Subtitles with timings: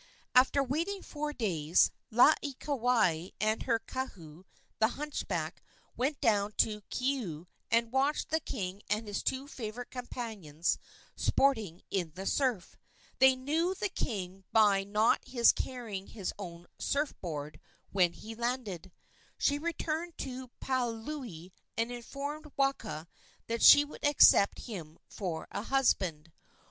[0.33, 4.45] After waiting four days Laieikawai and her kahu,
[4.79, 5.61] the hunchback,
[5.95, 10.79] went down to Keaau, and watched the king and his two favorite companions
[11.15, 12.77] sporting in the surf.
[13.19, 15.21] They knew the king by his not
[15.55, 17.59] carrying his own surf board
[17.91, 18.91] when he landed.
[19.37, 23.07] She returned to Paliuli and informed Waka
[23.45, 26.31] that she would accept him for a husband.